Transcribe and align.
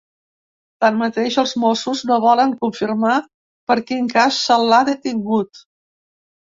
Tanmateix, 0.85 1.37
els 1.41 1.53
mossos 1.65 2.01
no 2.13 2.19
volen 2.25 2.57
confirmar 2.65 3.21
per 3.73 3.81
quin 3.93 4.13
cas 4.19 4.45
se 4.49 4.63
l’ha 4.67 4.85
detingut. 4.93 5.67